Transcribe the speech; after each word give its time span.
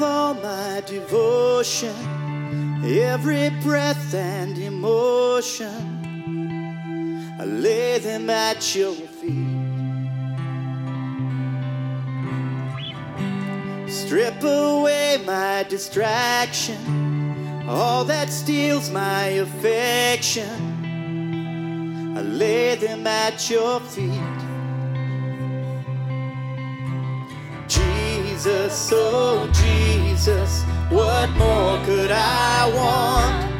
my 0.00 0.82
devotion, 0.86 1.94
every 2.84 3.50
breath 3.62 4.14
and 4.14 4.56
emotion, 4.58 6.00
I 7.40 7.44
lay 7.44 7.98
them 7.98 8.30
at 8.30 8.74
your 8.74 8.94
feet. 8.94 9.52
Strip 13.90 14.42
away 14.42 15.22
my 15.26 15.64
distraction, 15.68 17.66
all 17.68 18.04
that 18.04 18.30
steals 18.30 18.90
my 18.90 19.24
affection. 19.46 20.70
I 22.16 22.20
lay 22.22 22.74
them 22.76 23.06
at 23.06 23.48
your 23.50 23.80
feet. 23.80 24.51
Jesus, 28.42 28.90
oh 28.92 29.48
Jesus, 29.54 30.64
what 30.90 31.30
more 31.36 31.78
could 31.84 32.10
I 32.10 32.68
want? 32.74 33.52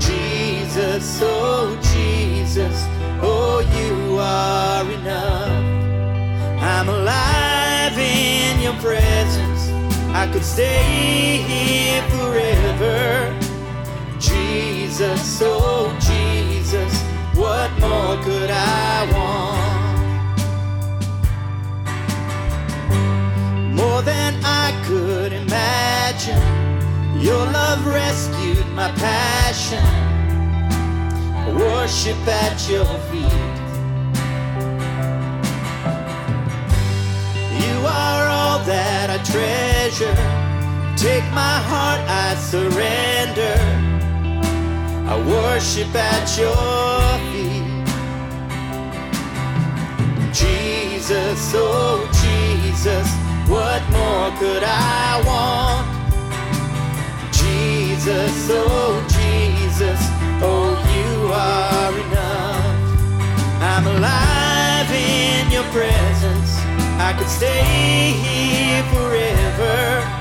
Jesus, 0.00 1.18
oh 1.20 1.76
Jesus, 1.92 2.86
oh 3.20 3.58
you 3.58 4.18
are 4.20 4.88
enough. 4.88 6.62
I'm 6.62 6.88
alive 6.90 7.98
in 7.98 8.60
your 8.60 8.74
presence. 8.74 9.70
I 10.14 10.30
could 10.32 10.44
stay 10.44 11.38
here 11.42 12.08
forever. 12.10 13.36
Jesus, 14.20 15.40
oh 15.42 15.92
Jesus, 15.98 17.02
what 17.34 17.68
more 17.80 18.16
could 18.22 18.48
I 18.52 19.10
want? 19.12 19.19
Your 27.20 27.44
love 27.52 27.86
rescued 27.86 28.66
my 28.68 28.90
passion. 28.92 29.84
I 31.36 31.52
worship 31.52 32.16
at 32.26 32.66
your 32.66 32.86
feet. 33.10 33.56
You 37.62 37.86
are 37.86 38.26
all 38.26 38.60
that 38.64 39.10
I 39.10 39.18
treasure. 39.32 40.16
Take 40.96 41.24
my 41.34 41.58
heart, 41.70 42.00
I 42.08 42.34
surrender. 42.36 43.56
I 45.06 45.16
worship 45.28 45.94
at 45.94 46.26
your 46.38 47.00
feet. 47.30 47.68
Jesus, 50.32 51.52
oh 51.54 52.08
Jesus. 52.22 53.08
What 53.46 53.82
more 53.90 54.30
could 54.38 54.62
I 54.64 55.22
want? 55.26 55.69
Jesus, 58.00 58.48
oh 58.50 58.96
Jesus, 59.10 60.00
oh 60.40 60.72
you 60.96 61.32
are 61.34 61.92
enough. 62.06 63.60
I'm 63.60 63.86
alive 63.86 64.90
in 64.90 65.50
your 65.52 65.64
presence. 65.64 66.56
I 66.98 67.14
could 67.18 67.28
stay 67.28 68.12
here 68.16 68.82
forever. 68.84 70.19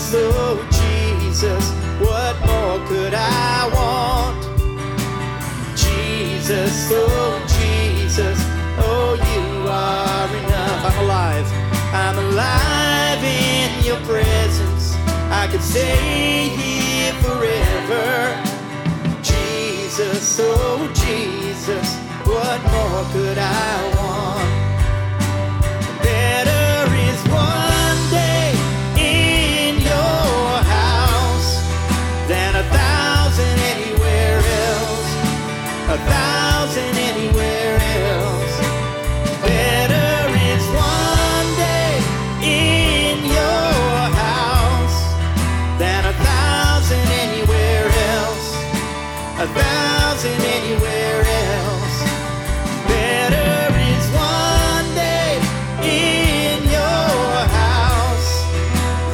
Oh 0.00 0.56
Jesus, 0.70 1.70
what 1.98 2.34
more 2.46 2.78
could 2.86 3.14
I 3.14 3.68
want? 3.74 4.38
Jesus, 5.76 6.88
oh 6.92 7.44
Jesus, 7.58 8.38
oh 8.78 9.14
you 9.28 9.68
are 9.68 10.28
enough. 10.38 10.84
I'm 10.86 10.98
alive, 11.04 11.46
I'm 11.92 12.18
alive 12.18 13.22
in 13.24 13.84
your 13.84 14.00
presence. 14.06 14.94
I 15.30 15.48
could 15.50 15.62
stay 15.62 16.48
here 16.48 17.12
forever. 17.14 18.40
Jesus, 19.20 20.38
oh 20.40 20.88
Jesus, 20.94 21.17
A 49.40 49.46
thousand 49.46 50.40
anywhere 50.42 51.22
else. 51.22 51.98
Better 52.88 53.70
is 53.94 54.10
one 54.10 54.94
day 54.96 55.38
in 55.84 56.64
your 56.64 57.46
house 57.46 58.32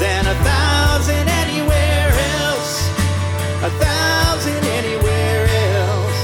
than 0.00 0.26
a 0.26 0.34
thousand 0.42 1.28
anywhere 1.28 2.08
else. 2.40 2.88
A 3.64 3.70
thousand 3.84 4.64
anywhere 4.64 5.46
else. 5.76 6.20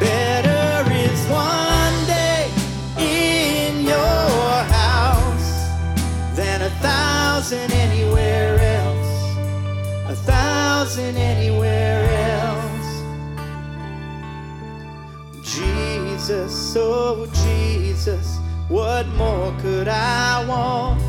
Better 0.00 0.90
is 0.90 1.20
one 1.28 2.06
day 2.06 2.48
in 2.96 3.84
your 3.84 4.64
house 4.72 5.68
than 6.34 6.62
a 6.62 6.70
thousand 6.80 7.72
anywhere 7.74 8.58
else. 8.80 9.36
A 10.08 10.14
thousand 10.14 11.18
anywhere 11.18 11.41
Oh 16.74 17.26
Jesus, 17.44 18.38
what 18.68 19.06
more 19.08 19.54
could 19.60 19.88
I 19.88 20.44
want? 20.46 21.02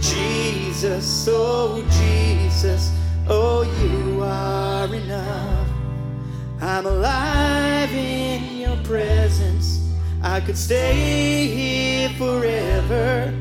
Jesus, 0.00 1.28
oh 1.30 1.84
Jesus, 2.00 2.90
oh 3.28 3.62
you 3.82 4.22
are 4.22 4.92
enough. 4.94 5.68
I'm 6.60 6.86
alive 6.86 7.92
in 7.92 8.56
your 8.60 8.76
presence. 8.84 9.80
I 10.22 10.40
could 10.40 10.56
stay 10.56 11.46
here 11.46 12.08
forever. 12.10 13.34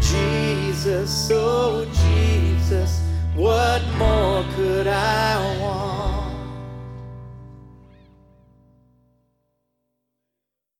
Jesus, 0.00 1.30
oh 1.32 1.87